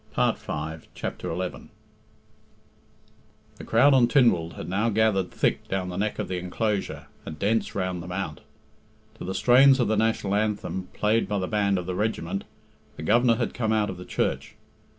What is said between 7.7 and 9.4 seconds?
round the mount. To the